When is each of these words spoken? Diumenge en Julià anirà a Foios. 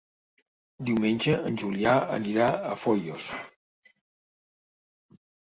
Diumenge 0.87 1.35
en 1.49 1.59
Julià 1.63 1.93
anirà 2.15 2.47
a 2.71 2.73
Foios. 2.85 3.29